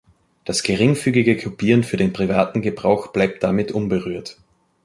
Das 0.45 0.63
geringfügige 0.63 1.37
Kopieren 1.37 1.83
für 1.83 1.95
den 1.95 2.11
privaten 2.11 2.63
Gebrauch 2.63 3.11
bleibt 3.13 3.43
damit 3.43 3.71
unberührt. 3.71 4.39